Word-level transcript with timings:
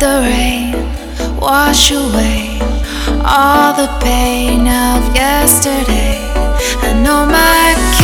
the 0.00 0.26
rain 0.26 1.38
wash 1.40 1.90
away 1.90 2.58
all 3.24 3.72
the 3.74 3.88
pain 4.00 4.60
of 4.60 5.14
yesterday. 5.14 6.18
I 6.82 6.92
know 7.02 7.26
my 7.26 7.97